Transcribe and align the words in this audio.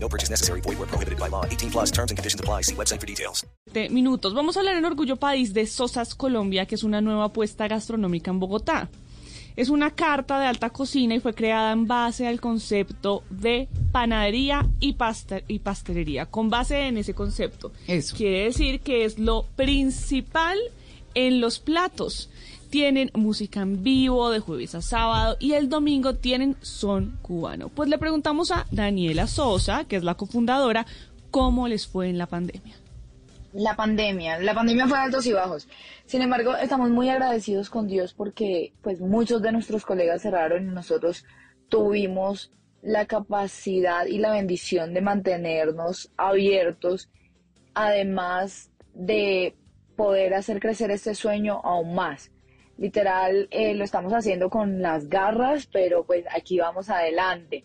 No 0.00 0.08
purchase 0.08 0.30
necessary. 0.30 0.60
Void 0.60 0.78
where 0.78 0.86
prohibited 0.88 1.18
by 1.18 1.28
law. 1.28 1.44
18 1.44 1.70
plus 1.70 1.90
terms 1.90 2.10
and 2.10 2.16
conditions 2.18 2.40
apply. 2.40 2.62
See 2.62 2.74
website 2.74 3.00
for 3.00 3.06
details. 3.06 3.44
De 3.72 3.88
minutos. 3.90 4.32
Vamos 4.34 4.56
a 4.56 4.60
hablar 4.60 4.76
en 4.76 4.84
Orgullo 4.84 5.16
País 5.16 5.52
de 5.52 5.66
Sosas 5.66 6.14
Colombia, 6.14 6.66
que 6.66 6.74
es 6.76 6.84
una 6.84 7.00
nueva 7.00 7.24
apuesta 7.24 7.66
gastronómica 7.68 8.30
en 8.30 8.38
Bogotá. 8.40 8.88
Es 9.56 9.70
una 9.70 9.90
carta 9.90 10.38
de 10.38 10.46
alta 10.46 10.70
cocina 10.70 11.16
y 11.16 11.20
fue 11.20 11.34
creada 11.34 11.72
en 11.72 11.88
base 11.88 12.28
al 12.28 12.40
concepto 12.40 13.24
de 13.28 13.68
panadería 13.90 14.64
y, 14.78 14.92
paste- 14.92 15.42
y 15.48 15.58
pastelería, 15.58 16.26
con 16.26 16.48
base 16.48 16.86
en 16.86 16.96
ese 16.96 17.12
concepto. 17.12 17.72
Eso. 17.88 18.14
Quiere 18.16 18.44
decir 18.44 18.78
que 18.80 19.04
es 19.04 19.18
lo 19.18 19.46
principal 19.56 20.56
en 21.14 21.40
los 21.40 21.58
platos. 21.58 22.30
Tienen 22.70 23.10
música 23.14 23.60
en 23.60 23.82
vivo 23.82 24.30
de 24.30 24.40
jueves 24.40 24.74
a 24.74 24.82
sábado 24.82 25.36
y 25.40 25.54
el 25.54 25.68
domingo 25.68 26.14
tienen 26.14 26.56
son 26.60 27.18
cubano. 27.22 27.70
Pues 27.70 27.88
le 27.88 27.98
preguntamos 27.98 28.50
a 28.50 28.66
Daniela 28.70 29.26
Sosa, 29.26 29.84
que 29.84 29.96
es 29.96 30.04
la 30.04 30.14
cofundadora, 30.14 30.86
cómo 31.30 31.66
les 31.68 31.86
fue 31.86 32.08
en 32.08 32.18
la 32.18 32.26
pandemia. 32.26 32.74
La 33.54 33.74
pandemia, 33.74 34.38
la 34.40 34.52
pandemia 34.52 34.86
fue 34.86 34.98
altos 34.98 35.26
y 35.26 35.32
bajos. 35.32 35.68
Sin 36.04 36.20
embargo, 36.20 36.54
estamos 36.56 36.90
muy 36.90 37.08
agradecidos 37.08 37.70
con 37.70 37.86
Dios 37.86 38.12
porque 38.12 38.74
pues 38.82 39.00
muchos 39.00 39.40
de 39.40 39.52
nuestros 39.52 39.86
colegas 39.86 40.20
cerraron 40.20 40.68
y 40.68 40.74
nosotros 40.74 41.24
tuvimos 41.70 42.52
la 42.82 43.06
capacidad 43.06 44.06
y 44.06 44.18
la 44.18 44.32
bendición 44.32 44.92
de 44.92 45.00
mantenernos 45.00 46.10
abiertos, 46.16 47.10
además 47.74 48.70
de 48.94 49.56
poder 49.96 50.34
hacer 50.34 50.60
crecer 50.60 50.90
este 50.90 51.14
sueño 51.14 51.60
aún 51.64 51.94
más. 51.94 52.30
Literal, 52.78 53.48
eh, 53.50 53.74
lo 53.74 53.84
estamos 53.84 54.12
haciendo 54.12 54.48
con 54.50 54.80
las 54.80 55.08
garras, 55.08 55.66
pero 55.72 56.04
pues 56.04 56.24
aquí 56.34 56.58
vamos 56.60 56.88
adelante. 56.88 57.64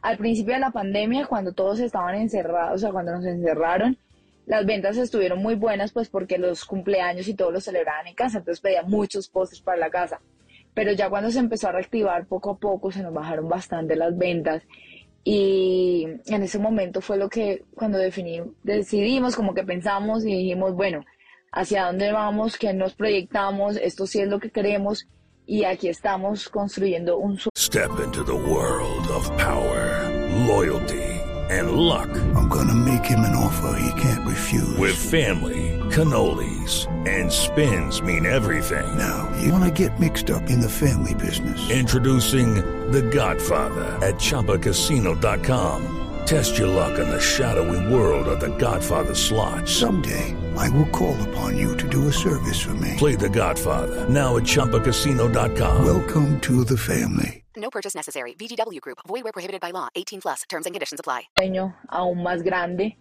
Al 0.00 0.16
principio 0.16 0.54
de 0.54 0.60
la 0.60 0.70
pandemia, 0.70 1.26
cuando 1.26 1.52
todos 1.52 1.80
estaban 1.80 2.14
encerrados, 2.14 2.76
o 2.76 2.78
sea, 2.78 2.90
cuando 2.90 3.12
nos 3.12 3.24
encerraron, 3.26 3.98
las 4.46 4.66
ventas 4.66 4.96
estuvieron 4.96 5.38
muy 5.40 5.54
buenas, 5.54 5.92
pues 5.92 6.08
porque 6.08 6.38
los 6.38 6.64
cumpleaños 6.64 7.28
y 7.28 7.34
todos 7.34 7.52
los 7.52 7.64
celebraban 7.64 8.06
en 8.06 8.14
casa, 8.14 8.38
entonces 8.38 8.60
pedía 8.60 8.82
muchos 8.82 9.28
postres 9.28 9.60
para 9.60 9.78
la 9.78 9.90
casa. 9.90 10.20
Pero 10.74 10.92
ya 10.92 11.08
cuando 11.08 11.30
se 11.30 11.38
empezó 11.38 11.68
a 11.68 11.72
reactivar 11.72 12.26
poco 12.26 12.50
a 12.50 12.58
poco, 12.58 12.90
se 12.90 13.02
nos 13.02 13.14
bajaron 13.14 13.48
bastante 13.48 13.96
las 13.96 14.16
ventas. 14.16 14.62
Y 15.22 16.06
en 16.26 16.42
ese 16.42 16.58
momento 16.58 17.00
fue 17.00 17.16
lo 17.16 17.28
que, 17.30 17.64
cuando 17.74 17.98
definí- 17.98 18.52
decidimos, 18.62 19.36
como 19.36 19.54
que 19.54 19.62
pensamos 19.62 20.24
y 20.24 20.34
dijimos, 20.34 20.74
bueno, 20.74 21.04
hacia 21.54 21.86
dónde 21.86 22.12
vamos, 22.12 22.58
qué 22.58 22.74
nos 22.74 22.94
proyectamos, 22.94 23.76
esto 23.76 24.06
sí 24.06 24.20
es 24.20 24.28
lo 24.28 24.40
que 24.40 24.50
queremos. 24.50 25.06
Y 25.46 25.64
aquí 25.64 25.88
estamos 25.88 26.48
construyendo 26.48 27.18
un 27.18 27.38
Step 27.56 27.90
into 28.02 28.24
the 28.24 28.34
world 28.34 29.06
of 29.10 29.28
power, 29.36 30.08
loyalty, 30.46 31.20
and 31.50 31.72
luck. 31.72 32.08
I'm 32.34 32.48
gonna 32.48 32.74
make 32.74 33.04
him 33.04 33.20
an 33.20 33.36
offer 33.36 33.78
he 33.78 34.00
can't 34.00 34.26
refuse. 34.26 34.76
With 34.78 34.96
family, 34.96 35.78
cannolis, 35.90 36.86
and 37.06 37.30
spins 37.30 38.00
mean 38.00 38.24
everything. 38.24 38.86
Now, 38.96 39.28
you 39.42 39.52
wanna 39.52 39.70
get 39.70 40.00
mixed 40.00 40.30
up 40.30 40.48
in 40.48 40.60
the 40.60 40.68
family 40.68 41.14
business. 41.14 41.70
Introducing 41.70 42.54
The 42.90 43.02
Godfather 43.02 43.98
at 44.02 44.14
ChumbaCasino.com. 44.14 46.03
Test 46.26 46.56
your 46.56 46.68
luck 46.68 46.98
in 46.98 47.08
the 47.10 47.20
shadowy 47.20 47.92
world 47.92 48.26
of 48.28 48.40
The 48.40 48.48
Godfather 48.56 49.14
slot. 49.14 49.68
Someday, 49.68 50.34
I 50.56 50.70
will 50.70 50.88
call 50.88 51.16
upon 51.28 51.58
you 51.58 51.76
to 51.76 51.88
do 51.88 52.08
a 52.08 52.12
service 52.12 52.60
for 52.60 52.74
me. 52.74 52.94
Play 52.96 53.14
The 53.14 53.28
Godfather 53.28 54.08
now 54.08 54.36
at 54.36 54.44
ChumbaCasino.com. 54.44 55.84
Welcome 55.84 56.40
to 56.40 56.64
the 56.64 56.78
family. 56.78 57.44
No 57.56 57.68
purchase 57.70 57.94
necessary. 57.94 58.34
VGW 58.38 58.80
Group. 58.80 58.98
Void 59.06 59.22
where 59.24 59.32
prohibited 59.32 59.60
by 59.60 59.70
law. 59.70 59.88
18 59.94 60.22
plus. 60.22 60.42
Terms 60.48 60.66
and 60.66 60.74
conditions 60.74 60.98
apply. 60.98 61.28
sueño 61.38 61.76
aún 61.88 62.22
más 62.22 62.42
grande 62.42 62.96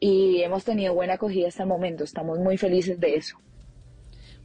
y 0.00 0.42
hemos 0.42 0.64
tenido 0.64 0.94
buena 0.94 1.14
acogida 1.14 1.48
hasta 1.48 1.64
el 1.64 1.68
momento. 1.68 2.04
Estamos 2.04 2.38
muy 2.38 2.56
felices 2.56 2.98
de 2.98 3.16
eso. 3.16 3.36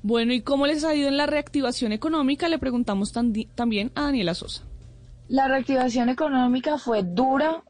Bueno, 0.03 0.33
¿y 0.33 0.41
cómo 0.41 0.67
les 0.67 0.83
ha 0.83 0.93
ido 0.93 1.07
en 1.07 1.15
la 1.15 1.27
reactivación 1.27 1.93
económica? 1.93 2.49
Le 2.49 2.59
preguntamos 2.59 3.13
también 3.13 3.91
a 3.95 4.01
Daniela 4.03 4.33
Sosa. 4.35 4.63
La 5.29 5.47
reactivación 5.47 6.09
económica 6.09 6.77
fue 6.77 7.03
dura, 7.03 7.63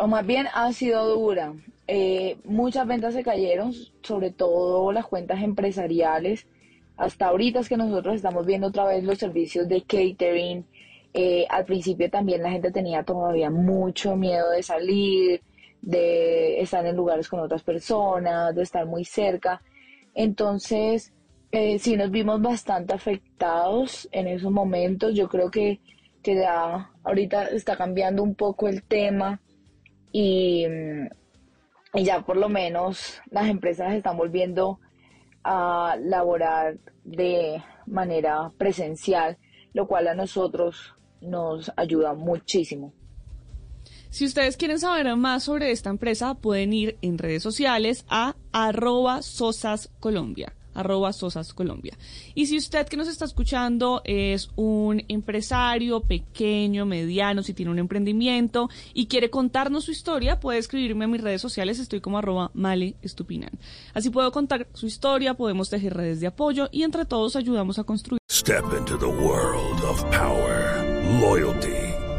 o 0.00 0.06
más 0.06 0.26
bien 0.26 0.46
ha 0.54 0.72
sido 0.72 1.14
dura. 1.14 1.52
Eh, 1.86 2.38
muchas 2.44 2.86
ventas 2.86 3.14
se 3.14 3.22
cayeron, 3.22 3.72
sobre 4.02 4.30
todo 4.30 4.92
las 4.92 5.06
cuentas 5.06 5.42
empresariales. 5.42 6.46
Hasta 6.96 7.26
ahorita 7.26 7.60
es 7.60 7.68
que 7.68 7.76
nosotros 7.76 8.14
estamos 8.16 8.46
viendo 8.46 8.68
otra 8.68 8.86
vez 8.86 9.04
los 9.04 9.18
servicios 9.18 9.68
de 9.68 9.82
catering. 9.82 10.64
Eh, 11.12 11.46
al 11.50 11.64
principio 11.66 12.08
también 12.08 12.42
la 12.42 12.50
gente 12.50 12.70
tenía 12.70 13.02
todavía 13.02 13.50
mucho 13.50 14.16
miedo 14.16 14.50
de 14.50 14.62
salir, 14.62 15.42
de 15.82 16.60
estar 16.60 16.86
en 16.86 16.96
lugares 16.96 17.28
con 17.28 17.40
otras 17.40 17.62
personas, 17.62 18.54
de 18.54 18.62
estar 18.62 18.86
muy 18.86 19.04
cerca. 19.04 19.60
Entonces, 20.14 21.12
eh, 21.52 21.78
sí 21.78 21.96
nos 21.96 22.10
vimos 22.10 22.40
bastante 22.40 22.94
afectados 22.94 24.08
en 24.12 24.28
esos 24.28 24.50
momentos. 24.50 25.14
Yo 25.14 25.28
creo 25.28 25.50
que, 25.50 25.80
que 26.22 26.36
ya 26.36 26.90
ahorita 27.02 27.48
está 27.48 27.76
cambiando 27.76 28.22
un 28.22 28.34
poco 28.34 28.66
el 28.66 28.82
tema 28.82 29.40
y, 30.12 30.66
mm, 30.66 31.08
y 31.94 32.04
ya 32.04 32.22
por 32.22 32.36
lo 32.36 32.48
menos 32.48 33.20
las 33.30 33.48
empresas 33.48 33.94
están 33.94 34.16
volviendo 34.16 34.78
a 35.42 35.96
laborar 36.00 36.78
de 37.04 37.62
manera 37.86 38.52
presencial, 38.58 39.38
lo 39.72 39.86
cual 39.86 40.08
a 40.08 40.14
nosotros 40.14 40.94
nos 41.20 41.72
ayuda 41.76 42.14
muchísimo. 42.14 42.92
Si 44.10 44.24
ustedes 44.24 44.56
quieren 44.56 44.80
saber 44.80 45.14
más 45.16 45.44
sobre 45.44 45.70
esta 45.70 45.88
empresa, 45.90 46.34
pueden 46.34 46.72
ir 46.72 46.98
en 47.00 47.16
redes 47.16 47.42
sociales 47.42 48.04
a 48.08 48.34
arroba. 48.52 49.20
Arroba 50.74 51.10
Colombia. 51.54 51.96
Y 52.34 52.46
si 52.46 52.56
usted 52.56 52.86
que 52.86 52.96
nos 52.96 53.08
está 53.08 53.24
escuchando 53.24 54.02
es 54.04 54.50
un 54.56 55.02
empresario 55.08 56.00
pequeño, 56.00 56.86
mediano, 56.86 57.42
si 57.42 57.54
tiene 57.54 57.70
un 57.70 57.78
emprendimiento 57.78 58.68
y 58.94 59.06
quiere 59.06 59.30
contarnos 59.30 59.84
su 59.84 59.90
historia, 59.90 60.40
puede 60.40 60.58
escribirme 60.58 61.04
a 61.04 61.08
mis 61.08 61.20
redes 61.20 61.40
sociales, 61.40 61.78
estoy 61.78 62.00
como 62.00 62.18
arroba 62.18 62.50
Male 62.54 62.94
Estupinan. 63.02 63.50
Así 63.94 64.10
puedo 64.10 64.30
contar 64.32 64.68
su 64.74 64.86
historia, 64.86 65.34
podemos 65.34 65.70
tejer 65.70 65.94
redes 65.94 66.20
de 66.20 66.26
apoyo 66.26 66.68
y 66.70 66.82
entre 66.82 67.04
todos 67.04 67.36
ayudamos 67.36 67.78
a 67.78 67.84
construir. 67.84 68.20
Step 68.30 68.64
into 68.78 68.96
the 68.96 69.06
world 69.06 69.82
of 69.84 70.02
power, 70.10 70.82
loyalty, 71.20 71.89